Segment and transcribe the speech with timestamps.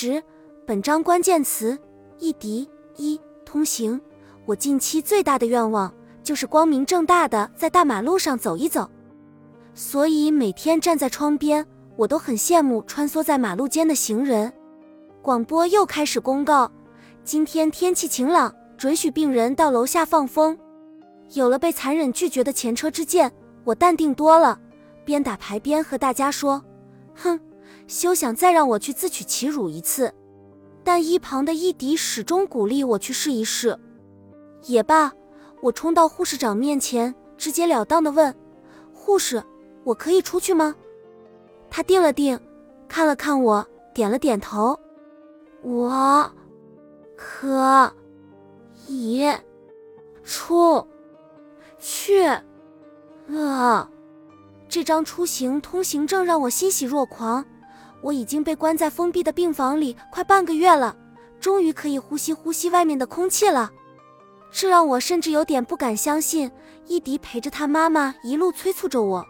[0.00, 0.22] 十，
[0.64, 1.76] 本章关键词：
[2.20, 4.00] 一敌一通行。
[4.46, 8.88] 我近期最大的愿望就是光明正大的在大马路上走一走，
[9.74, 11.66] 所以每天站在窗边，
[11.96, 14.52] 我都很羡慕穿梭在马路间的行人。
[15.20, 16.70] 广播又开始公告：
[17.24, 20.56] 今天天气晴朗，准许病人到楼下放风。
[21.32, 23.32] 有了被残忍拒绝的前车之鉴，
[23.64, 24.60] 我淡定多了，
[25.04, 26.62] 边打牌边和大家说
[27.20, 27.40] ：“哼，
[27.88, 30.14] 休想再让我去自取其辱一次。”
[30.84, 33.78] 但一旁的伊迪始终鼓励我去试一试。
[34.64, 35.12] 也罢，
[35.60, 38.34] 我冲到护士长面前，直截了当的问
[38.94, 39.42] ：“护士，
[39.84, 40.74] 我可以出去吗？”
[41.68, 42.40] 他定了定，
[42.88, 44.78] 看了看我，点了点头
[45.60, 46.30] ：“我
[47.16, 47.92] 可
[48.86, 49.30] 以
[50.24, 50.86] 出
[51.78, 52.24] 去
[53.26, 53.90] 了。”
[54.70, 57.44] 这张出行通行证让我欣喜若狂。
[58.00, 60.96] 我已经被关在封闭的病房里快半个月了，
[61.40, 63.70] 终于可以呼吸呼吸外面的空气了。
[64.50, 66.50] 这让我甚至有点不敢相信，
[66.86, 69.26] 伊迪陪着他妈妈一路催促着我，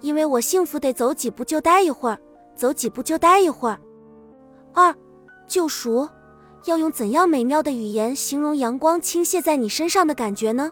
[0.00, 2.18] 因为我幸福得走几步就待一会儿，
[2.54, 3.80] 走几步就待一会儿。
[4.74, 4.94] 二，
[5.46, 6.08] 救赎，
[6.66, 10.70] 要用怎样美妙的语言形容阳光倾泻在你身上的感觉呢？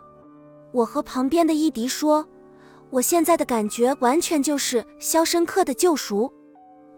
[0.72, 2.26] 我和旁边的伊迪说，
[2.90, 6.24] 我现在的感觉完全就是《肖申克的救赎》。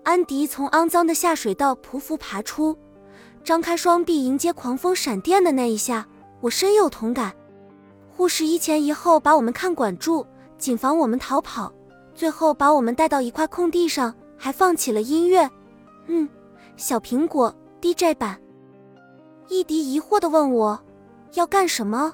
[0.05, 2.77] 安迪从肮脏的下水道匍匐爬出，
[3.45, 6.07] 张开双臂迎接狂风闪电的那一下。
[6.41, 7.33] 我深有同感，
[8.11, 10.27] 护士一前一后把我们看管住，
[10.59, 11.73] 谨防我们逃跑，
[12.17, 15.49] 最后把我们带到一块空地上，还放起了音乐。
[16.09, 16.29] 嗯，
[16.77, 18.41] 小苹果 DJ 版。
[19.47, 20.81] 伊迪疑惑地问我，
[21.35, 22.13] 要干什么？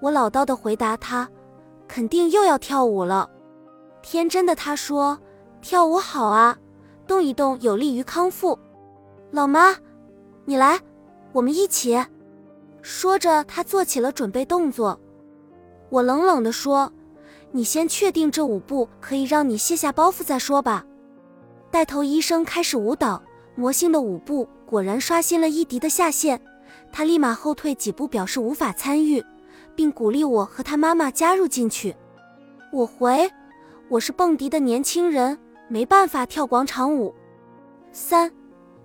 [0.00, 1.28] 我老道地回答他，
[1.86, 3.28] 肯定又要跳舞了。
[4.00, 5.18] 天真的他说，
[5.60, 6.56] 跳舞好啊，
[7.06, 8.58] 动一动有利于康复。
[9.30, 9.76] 老妈，
[10.44, 10.80] 你来，
[11.32, 11.98] 我们一起。
[12.82, 14.98] 说着，他做起了准备动作。
[15.88, 16.92] 我冷冷地说
[17.50, 20.84] ：“你先确定这舞步可以让你卸下包袱再说吧。”
[21.70, 23.22] 带头医生开始舞蹈，
[23.54, 26.40] 魔性的舞步果然刷新了伊迪的下限。
[26.92, 29.22] 他立马后退几步，表示无法参与，
[29.74, 31.94] 并鼓励我和他妈妈加入进去。
[32.72, 33.30] 我回
[33.90, 37.14] ：“我是蹦迪的年轻人，没办法跳广场舞。”
[37.92, 38.30] 三，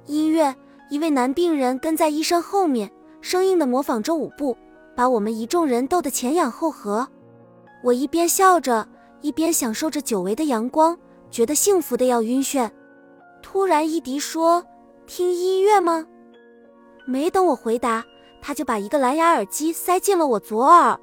[0.05, 0.55] 音乐，
[0.89, 2.91] 一位男病人跟在医生后面。
[3.23, 4.57] 生硬的模仿着舞步，
[4.95, 7.07] 把我们一众人逗得前仰后合。
[7.83, 8.87] 我一边笑着，
[9.21, 10.97] 一边享受着久违的阳光，
[11.29, 12.67] 觉得幸福的要晕眩。
[13.43, 14.65] 突然，伊迪说
[15.05, 16.07] ：“听音乐吗？”
[17.05, 18.03] 没等我回答，
[18.41, 20.99] 他就把一个蓝牙耳机塞进了我左耳。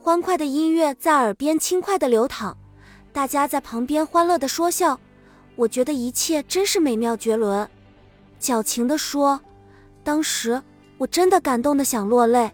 [0.00, 2.56] 欢快的音乐在耳边轻快地流淌，
[3.16, 5.00] 大家在旁边欢乐地说笑。
[5.54, 7.66] 我觉得一切真是美妙绝伦。
[8.38, 9.40] 矫情地说，
[10.04, 10.62] 当时。
[10.98, 12.50] 我真的感动的想落泪，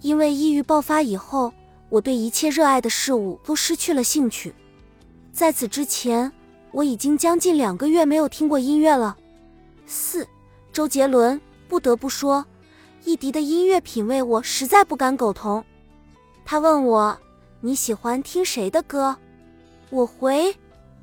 [0.00, 1.52] 因为抑郁爆发以后，
[1.90, 4.54] 我对一切热爱的事物都失去了兴趣。
[5.34, 6.32] 在此之前，
[6.72, 9.14] 我已经将近两个月没有听过音乐了。
[9.84, 10.26] 四，
[10.72, 11.38] 周杰伦，
[11.68, 12.42] 不得不说，
[13.04, 15.62] 易迪的音乐品味我实在不敢苟同。
[16.46, 17.18] 他问我
[17.60, 19.14] 你喜欢听谁的歌，
[19.90, 20.54] 我回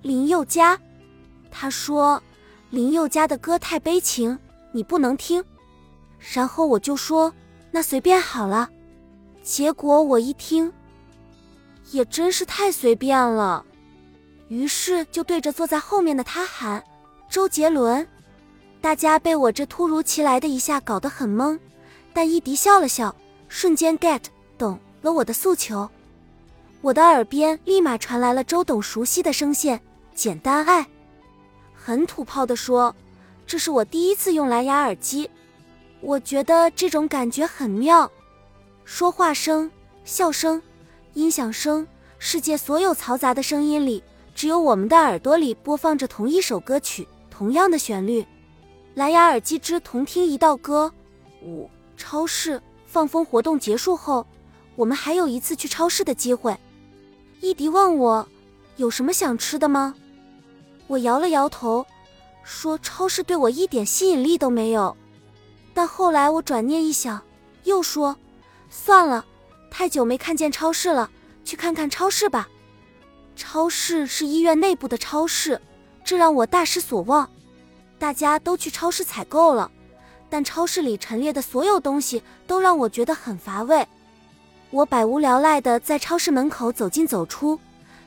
[0.01, 0.79] 林宥嘉。
[1.50, 2.22] 他说
[2.69, 4.38] 林宥嘉的歌太悲情，
[4.72, 5.44] 你不能听。
[6.34, 7.34] 然后我就说
[7.72, 8.69] 那随便好了，
[9.44, 10.72] 结果我一听，
[11.91, 13.66] 也真是太随便了，
[14.47, 16.84] 于是就对着坐在后面的他喊
[17.29, 18.07] 周杰伦。
[18.81, 21.59] 大家被我这突如其来的一下搞得很懵，
[22.13, 23.16] 但伊迪笑了笑，
[23.47, 24.22] 瞬间 get
[24.57, 25.90] 懂了我的诉求。
[26.85, 29.81] 我的耳边立马传来了周董熟悉的声线，
[30.13, 30.85] 简单爱，
[31.73, 32.96] 很土炮的说，
[33.47, 35.28] 这是我第一次用蓝牙耳机。
[36.00, 38.12] 我觉得这种感觉很妙，
[38.84, 39.72] 说话声、
[40.03, 40.62] 笑声、
[41.16, 41.88] 音响声，
[42.19, 44.03] 世界所有嘈杂的声音里，
[44.35, 48.24] 只有我们的耳朵里播放着同一首歌曲，同样的旋律。
[48.94, 50.94] 蓝牙耳机之同听一道歌。
[51.42, 51.68] 五
[51.98, 54.24] 超市放风活动结束后，
[54.75, 56.56] 我们还有一次去超市的机会。
[57.45, 58.27] 伊迪问我
[58.77, 59.94] 有什么想吃的吗？
[60.88, 61.86] 我摇了摇头，
[62.44, 64.97] 说超市对我一点吸引力都没有。
[65.71, 67.21] 但后来我转念一想，
[67.63, 68.18] 又说
[68.68, 69.24] ：“算了，
[69.69, 71.12] 太久没看见超市了，
[71.44, 72.50] 去看看超市吧。”
[73.38, 75.62] 超市是医院内部的超市，
[76.03, 77.30] 这让我大失所望。
[78.00, 79.69] 大家都去超市采购了，
[80.31, 83.88] 但超市里陈列的所有东西都让我觉得很乏味。
[84.75, 87.57] 我百无聊赖地在超市门口走进走出，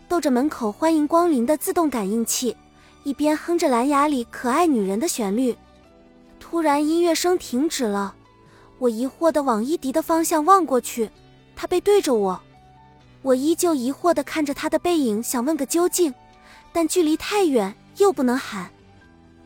[0.06, 2.55] 逗着门口欢迎光临的自动感应器，
[3.05, 5.56] 一边哼着蓝牙里可爱女人的旋律。
[6.38, 8.15] 突然，音乐声停止了。
[8.79, 11.11] 我疑惑地往伊迪的方向望过去，
[11.56, 12.38] 他背对着我。
[13.23, 16.12] 我依旧疑惑地看着他的背影，想问个究竟，
[16.71, 18.69] 但距离太远，又不能喊。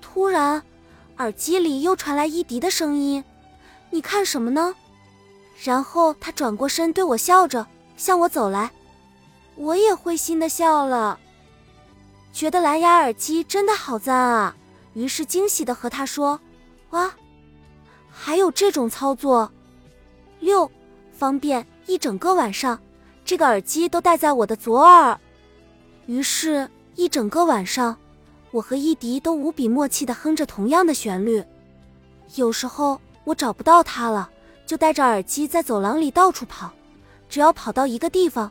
[0.00, 0.60] 突然，
[1.18, 3.22] 耳机里又传来伊迪的声音
[3.90, 4.74] ：“你看什么呢？”
[5.62, 7.66] 然后他转过身对我笑着，
[7.96, 8.70] 向我走来。
[9.54, 11.20] 我也会心的笑了，
[12.32, 14.56] 觉得蓝牙耳机真的好赞啊！
[14.94, 16.40] 于是惊喜的和他说
[16.90, 17.12] ：“哇，
[18.10, 19.52] 还有这种操作，
[20.40, 20.68] 六
[21.12, 22.80] 方便一整个晚上，
[23.24, 25.20] 这个耳机都戴在我的左耳。”
[26.06, 27.96] 于是，一整个晚上，
[28.50, 31.44] 我和伊迪都无比默契的哼着同样的旋律。
[32.34, 34.30] 有时候我找不到他了，
[34.72, 36.70] 就戴着耳机在走廊里到处跑，
[37.28, 38.50] 只要跑到一个地方。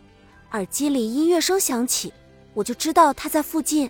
[0.51, 2.13] 耳机里音乐声响起，
[2.53, 3.89] 我就知道他在附近。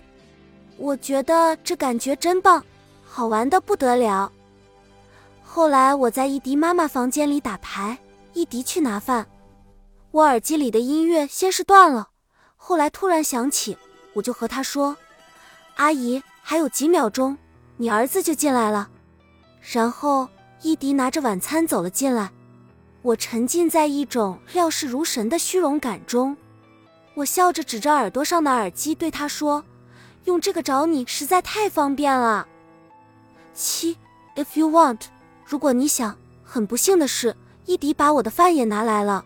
[0.78, 2.64] 我觉得这感觉真棒，
[3.04, 4.32] 好玩的不得了。
[5.42, 7.98] 后来我在伊迪妈妈房间里打牌，
[8.32, 9.26] 伊迪去拿饭，
[10.10, 12.08] 我耳机里的音乐先是断了，
[12.56, 13.76] 后来突然响起，
[14.14, 14.96] 我就和他说
[15.76, 17.36] ：“阿姨，还有几秒钟，
[17.76, 18.88] 你儿子就进来了。”
[19.60, 20.26] 然后
[20.62, 22.30] 伊迪拿着晚餐走了进来，
[23.02, 26.36] 我沉浸在一种料事如神的虚荣感中。
[27.14, 29.64] 我笑着指着耳朵上的耳机对他说
[30.24, 32.46] ：“用这个找你实在太方便了。”
[33.52, 33.96] 七
[34.36, 35.00] ，If you want，
[35.44, 36.16] 如果你想。
[36.44, 39.24] 很不幸的是，伊迪把我的饭也拿来了。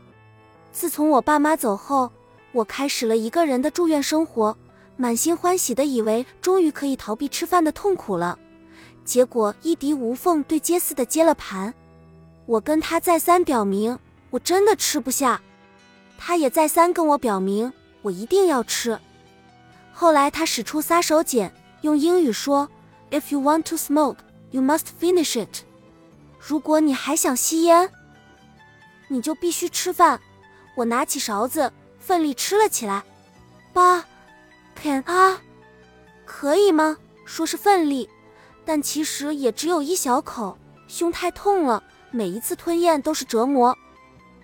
[0.71, 2.13] 自从我爸妈走后，
[2.53, 4.57] 我开始了一个人的住院生活，
[4.97, 8.39] 满心欢喜的以为终于可以逃避吃饭的痛苦了。
[9.07, 11.73] 结果伊迪无缝对接似的接了盘，
[12.45, 13.97] 我跟他再三表明，
[14.31, 15.41] 我真的吃不下。
[16.19, 17.73] 他也再三跟我表明，
[18.03, 18.99] 我一定要吃。
[19.93, 21.51] 后来他使出杀手锏，
[21.83, 22.69] 用英语说
[23.13, 24.17] ：“If you want to smoke,
[24.51, 25.63] you must finish it。”
[26.41, 27.89] 如果你还想吸烟，
[29.09, 30.21] 你就必须吃饭。
[30.75, 33.05] 我拿起勺子，奋力吃了起来。
[33.73, 34.05] 八
[34.75, 35.41] ，can 啊，
[36.25, 36.97] 可以吗？
[37.25, 38.09] 说是奋力，
[38.67, 40.59] 但其实也只有一小口。
[40.89, 43.77] 胸太痛了，每一次吞咽都是折磨。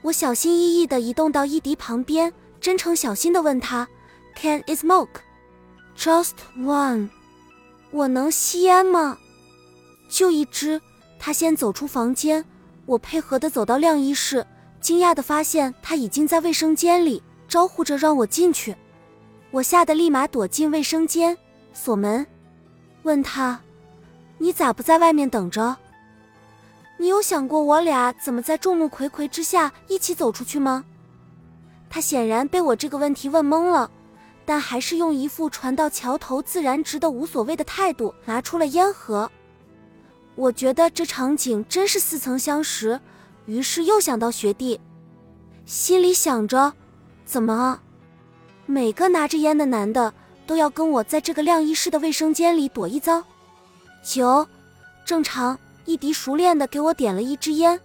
[0.00, 3.86] 我小心翼翼地移动到伊迪旁边，真诚小心地问他
[4.34, 5.20] ：“Can I smoke?
[5.96, 7.10] Just one？
[7.90, 9.18] 我能吸烟吗？
[10.08, 10.80] 就一支。”
[11.20, 12.44] 他先走出房间，
[12.84, 14.44] 我配合地走到晾衣室，
[14.80, 18.74] 惊讶地发现他已经在卫生间里，招呼着让我进去。
[19.52, 21.38] 我吓得立马躲进卫生间，
[21.72, 22.26] 锁门，
[23.04, 23.60] 问他
[24.42, 25.76] ：“你咋不在外面等着？”
[26.98, 30.84] 你有想过我俩怎么在众目睽睽之下一起走出去吗？
[31.88, 33.88] 他显然被我这个问题问懵了，
[34.44, 39.30] 但还是用一副船到桥头自然直的无所谓的态度拿出了烟盒。
[40.34, 42.98] 我觉得这场景真是似曾相识，
[43.46, 44.80] 于是又想到学弟，
[45.66, 46.72] 心里想着：
[47.24, 47.80] 怎么，
[48.66, 50.12] 每个拿着烟的男的
[50.46, 53.22] 都要跟我在这个晾衣室的卫生间里躲一遭？
[54.02, 54.46] 九，
[55.04, 55.58] 正常。
[55.84, 57.80] 一迪熟练地给我点了一支烟，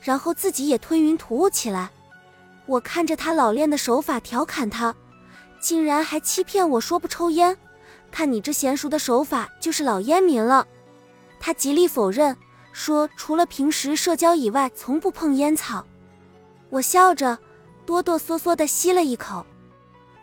[0.00, 1.90] 然后自己也吞云吐雾起来。
[2.64, 4.94] 我看着他老练的手法，调侃他，
[5.60, 7.54] 竟然还欺骗我说不抽烟。
[8.10, 10.66] 看你这娴熟的手法，就是老烟民了。
[11.38, 12.34] 他极力否认，
[12.72, 15.84] 说除了平时社交以外，从不碰烟草。
[16.70, 17.38] 我笑着，
[17.84, 19.44] 哆哆嗦嗦地吸了一口。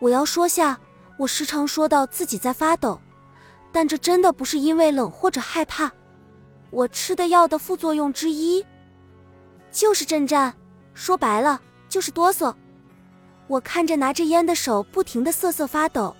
[0.00, 0.80] 我要说下，
[1.16, 3.00] 我时常说到自己在发抖，
[3.72, 5.90] 但这真的不是因为冷或者害怕。
[6.70, 8.64] 我吃的药的副作用之一，
[9.70, 10.54] 就是震颤，
[10.94, 12.54] 说白了就是哆嗦。
[13.48, 16.14] 我看着拿着烟的手不停的瑟瑟发抖，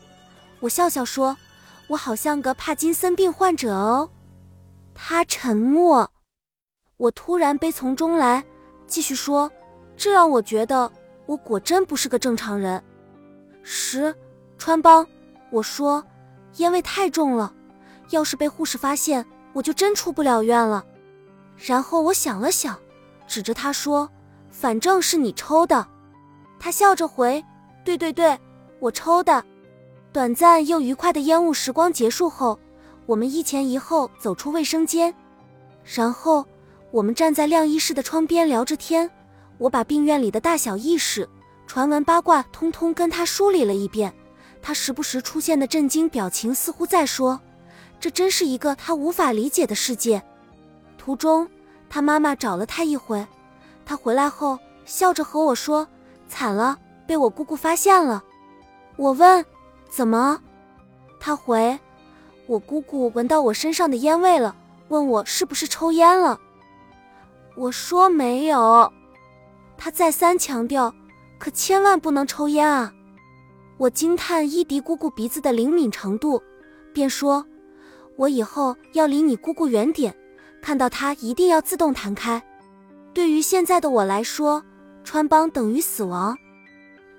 [0.58, 1.36] 我笑笑说
[1.86, 4.10] ：“我好像个帕金森病患者哦。”
[4.92, 6.10] 他沉默，
[6.96, 8.44] 我突然悲从中来，
[8.88, 9.50] 继续说
[9.96, 10.90] ：“这让我觉得
[11.26, 12.82] 我果真不是个正常人。”
[13.62, 14.12] 十
[14.58, 15.06] 穿帮，
[15.52, 16.04] 我说
[16.56, 17.52] ：“烟味太重了，
[18.10, 20.84] 要是被护士发现。”我就真出不了院了。
[21.56, 22.78] 然后我想了想，
[23.26, 24.08] 指着他说
[24.48, 25.84] ：“反正是你抽的。”
[26.60, 27.44] 他笑着回
[27.84, 28.38] ：“对对对，
[28.78, 29.44] 我抽的。”
[30.12, 32.56] 短暂又愉快的烟雾时光结束后，
[33.06, 35.12] 我们一前一后走出卫生间，
[35.84, 36.46] 然后
[36.92, 39.10] 我们站在晾衣室的窗边聊着天。
[39.58, 41.28] 我把病院里的大小意事、
[41.66, 44.14] 传闻八卦通通跟他梳理了一遍。
[44.62, 47.40] 他时不时出现的震惊表情，似乎在说。
[47.98, 50.22] 这真是一个他无法理解的世界。
[50.96, 51.48] 途中，
[51.88, 53.26] 他妈妈找了他一回，
[53.84, 55.86] 他回来后笑着和我说
[56.28, 58.22] ：“惨了，被我姑姑发现了。”
[58.96, 59.44] 我问
[59.90, 60.40] ：“怎么？”
[61.20, 61.78] 他回
[62.46, 64.56] ：“我姑姑闻到我身上的烟味了，
[64.88, 66.38] 问我是不是抽烟了。
[67.54, 68.90] 我说没有。
[69.76, 70.94] 他再三强调，
[71.38, 72.92] 可千万不能抽烟啊！
[73.80, 76.42] 我惊叹伊迪姑姑鼻子的灵敏程度，
[76.92, 77.42] 便说
[78.14, 80.14] ：“我以后要离你姑姑远点，
[80.60, 82.42] 看到她一定要自动弹开。”
[83.14, 84.62] 对于现在的我来说，
[85.02, 86.36] 穿帮等于死亡。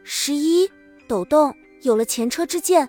[0.04, 0.70] 十一，
[1.08, 1.52] 抖动
[1.82, 2.88] 有了前车之鉴，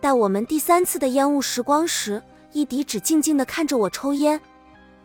[0.00, 4.40] 待我们第三次的烟雾时光时，伊迪只静静地看着我抽烟。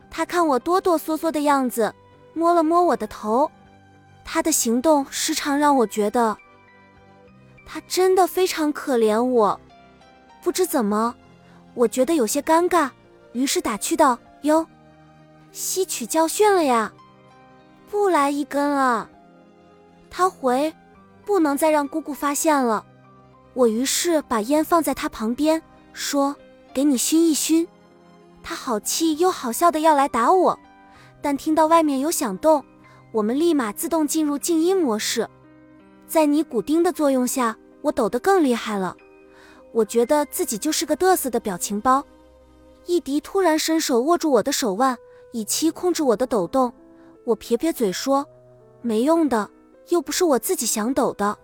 [0.10, 1.94] 他看我哆哆嗦嗦的样子，
[2.34, 3.52] 摸了摸我的头。
[4.26, 6.36] 他的行动时常让我觉得。
[7.70, 9.60] 他真的非常可怜我，
[10.42, 11.14] 不知怎么，
[11.74, 12.90] 我觉得有些尴尬，
[13.34, 14.66] 于是打趣道：“哟，
[15.52, 16.94] 吸取教训了呀，
[17.92, 19.10] 不来一根啊？”
[20.10, 20.74] 他回
[21.26, 22.86] ：“不能再让姑姑发现了。”
[23.54, 26.36] 我于是把烟放在他旁边，说
[26.74, 27.68] ：“给你熏一熏。”
[28.42, 30.58] 他好气又好笑的要来打我，
[31.22, 32.64] 但听到外面有响动，
[33.12, 35.28] 我们立马自动进入静音模式。
[36.08, 38.96] 在尼古丁的作用下，我抖得更厉害了。
[39.74, 42.04] 我觉得自己就是个嘚瑟的表情包。
[42.86, 44.98] 伊迪突然伸手握住我的手腕，
[45.34, 46.74] 以期控制我的抖动。
[47.26, 48.26] 我撇撇嘴说
[48.82, 49.50] ：“没用的，
[49.90, 51.38] 又不是我自己想抖的。”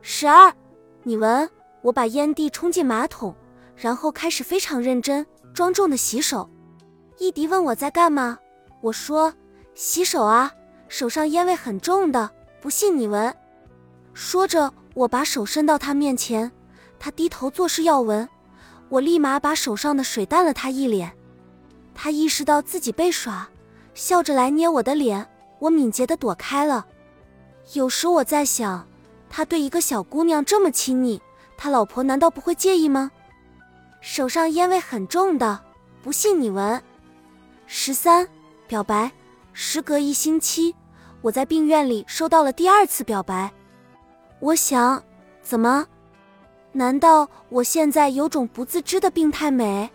[0.00, 0.54] 十二，
[1.02, 1.50] 你闻。
[1.82, 3.34] 我把烟蒂冲进马桶，
[3.74, 6.48] 然后开始非常认真、庄重的洗手。
[7.18, 8.38] 伊迪问我在干嘛，
[8.82, 9.32] 我说
[9.74, 10.52] ：“洗手啊，
[10.88, 12.30] 手上烟味很重的，
[12.60, 13.34] 不信你闻。”
[14.22, 16.52] 说着，我把手伸到他面前，
[16.98, 18.28] 他低头作势要闻，
[18.90, 21.10] 我立马把手上的水淡了他一脸。
[21.94, 23.48] 他意识到自己被耍，
[23.94, 25.26] 笑着来捏我的脸，
[25.58, 26.86] 我敏捷地躲开了。
[27.72, 28.86] 有时我在想，
[29.30, 31.22] 他对一个小姑娘这么亲昵，
[31.56, 33.10] 他老婆难道不会介意吗？
[34.02, 35.58] 手上烟味很重的，
[36.02, 36.80] 不信你闻。
[37.66, 38.28] 十三，
[38.66, 39.10] 表白。
[39.54, 40.74] 时隔一星期，
[41.22, 43.50] 我在病院里收到了第二次表白。
[44.40, 45.02] 我想，
[45.42, 45.86] 怎么？
[46.72, 49.90] 难道我现在有种不自知的病态美？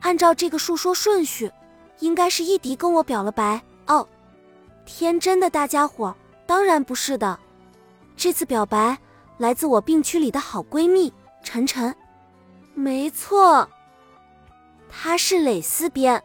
[0.00, 1.50] 按照这个述说顺序，
[1.98, 3.60] 应该是伊迪跟我表了白。
[3.86, 4.06] 哦，
[4.86, 6.14] 天真的大家伙，
[6.46, 7.38] 当然不是的。
[8.16, 8.96] 这次表白
[9.38, 11.12] 来自我病区里的好闺蜜
[11.42, 11.92] 晨晨。
[12.74, 13.68] 没错，
[14.88, 16.22] 她是蕾丝边。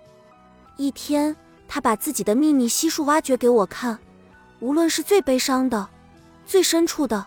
[0.76, 1.36] 一天，
[1.68, 3.98] 她把自己的秘密悉数挖掘给我看，
[4.60, 5.88] 无论是最悲伤的，
[6.46, 7.26] 最深处的。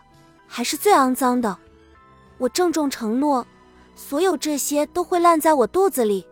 [0.55, 1.57] 还是最肮脏的，
[2.37, 3.47] 我郑重承诺，
[3.95, 6.27] 所有这些都会烂在我肚子里。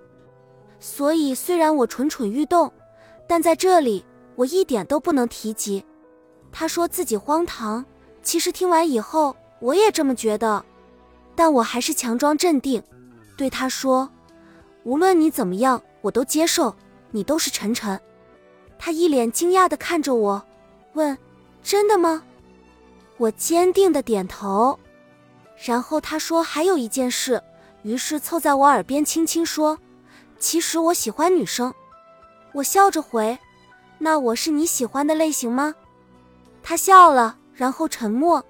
[0.78, 2.70] 所以虽然我蠢蠢欲动，
[3.26, 4.04] 但在这里
[4.36, 5.82] 我一点都不能提及。
[6.52, 7.82] 他说自己荒唐，
[8.22, 10.62] 其实听完以后我也这么觉得，
[11.34, 12.82] 但我还是强装镇定，
[13.38, 14.06] 对他说
[14.84, 16.76] ：“无论你怎么样，我都接受，
[17.10, 17.98] 你都是晨晨。”
[18.78, 20.44] 他一脸惊讶地看着我，
[20.92, 21.16] 问
[21.64, 22.22] ：“真的吗？”
[23.20, 24.78] 我坚定的点头，
[25.62, 27.42] 然后他说还有一件事，
[27.82, 29.78] 于是凑在我耳边轻轻说
[30.40, 31.74] ：“其实我喜欢女生。”
[32.54, 33.38] 我笑着回
[34.00, 35.74] ：“那我是你喜欢的类型吗？”
[36.64, 38.42] 他笑了，然后沉默，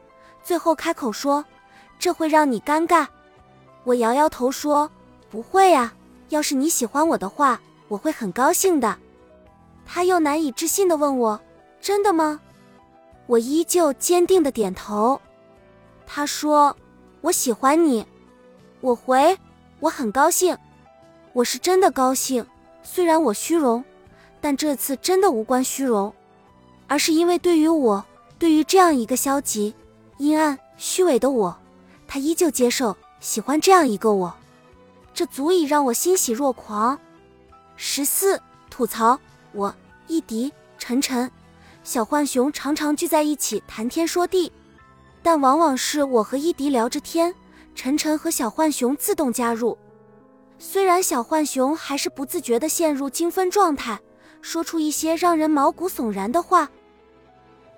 [0.45, 1.45] 最后开口说
[1.99, 3.09] ：“这会让你尴尬。”
[3.83, 4.89] 我摇摇头说
[5.29, 5.93] ：“不会呀，
[6.29, 8.97] 要是你喜欢我的话，我会很高兴的。”
[9.85, 11.41] 他又难以置信的问我
[11.83, 12.41] ：“真的吗？”
[13.31, 15.21] 我依旧坚定的点头。
[16.05, 16.77] 他说
[17.23, 18.05] ：“我喜欢你。”
[18.83, 19.39] 我回
[19.79, 20.59] ：“我很高兴。”
[21.33, 22.45] 我是真的高兴，
[22.83, 23.85] 虽然我虚荣，
[24.41, 26.13] 但这次真的无关虚荣，
[26.89, 28.05] 而是因为对于我，
[28.37, 29.73] 对于这样一个消极、
[30.19, 31.57] 阴暗、虚伪的我，
[32.09, 34.35] 他依旧接受、喜欢这样一个我，
[35.15, 36.99] 这足以让我欣喜若狂。
[37.77, 39.17] 十四吐槽
[39.53, 39.73] 我
[40.09, 41.31] 一迪晨晨。
[41.83, 44.53] 小浣熊常常聚在一起谈天说地，
[45.23, 47.35] 但往往是我和伊迪聊着天，
[47.75, 49.77] 晨晨和小浣熊自动加入。
[50.59, 53.99] 虽然小浣熊还是不自觉地陷入精分状态，
[54.43, 56.71] 说出一些让人毛骨悚然的话，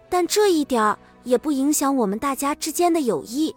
[0.09, 3.55] 但这一点儿也不影响我们大家之间的友谊。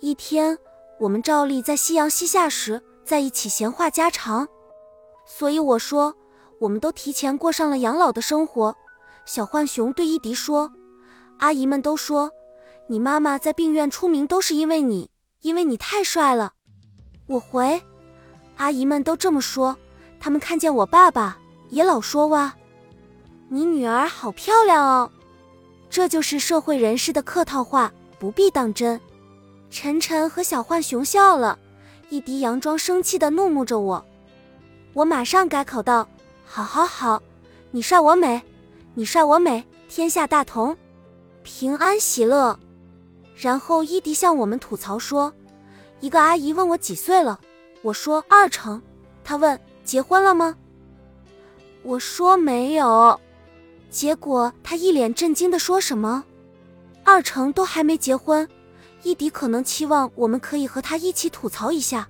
[0.00, 0.56] 一天，
[1.00, 4.46] 我们照例在夕阳西下时在一起闲话家常，
[5.24, 6.14] 所以我说，
[6.58, 8.76] 我们都提前过上了养老的生活。
[9.26, 10.72] 小浣熊对伊迪说
[11.38, 12.30] ：“阿姨们都说，
[12.86, 15.10] 你妈妈在病院出名都是因为你，
[15.42, 16.52] 因为你太帅了。”
[17.26, 17.82] 我回
[18.56, 19.76] ：“阿姨们都这么说，
[20.20, 21.36] 他们看见我爸爸
[21.70, 22.54] 也老说哇，
[23.48, 25.10] 你女儿好漂亮哦。”
[25.90, 29.00] 这就是社会人士的客套话，不必当真。
[29.70, 31.58] 晨晨和小浣熊笑了，
[32.10, 34.04] 伊迪佯装生气的怒目着我。
[34.92, 36.08] 我马上改口道
[36.46, 37.20] ：“好好好，
[37.72, 38.40] 你帅我美，
[38.98, 40.74] 你帅我美，天下大同，
[41.42, 42.58] 平安喜乐。”
[43.36, 45.30] 然后伊迪向我们吐槽说
[46.00, 47.38] ：“一个阿姨问我几岁了，
[47.82, 48.80] 我说二成。
[49.22, 50.56] 她问结婚了吗？
[51.82, 53.20] 我说没有。
[53.90, 56.24] 结果她一脸震惊的说什么：
[57.04, 58.48] 二成都还没结婚。
[59.02, 62.08] 伊迪可能期望我们可以和他一起吐槽一下，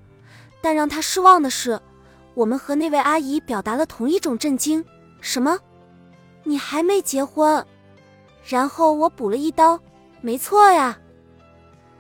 [0.61, 1.81] 但让他失望的是。”
[2.35, 4.85] 我们和那位阿姨表达了同一种震惊。
[5.21, 5.59] 什么？
[6.47, 7.67] 你还没结婚？
[8.47, 9.79] 然后我补了一刀。
[10.21, 10.97] 没错呀，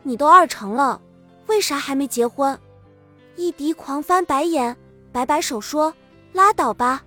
[0.04, 1.00] 你都二成了，
[1.46, 2.56] 为啥还没结婚？
[3.34, 4.74] 一迪狂翻白眼，
[5.10, 5.92] 摆摆手说
[6.32, 7.04] ：“拉倒吧。”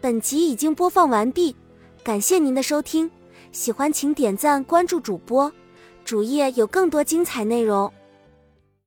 [0.00, 1.54] 本集已经播放完毕，
[2.04, 3.10] 感谢您的收听。
[3.50, 5.52] 喜欢请点赞关注主播，
[6.04, 7.92] 主页有更多精彩内容。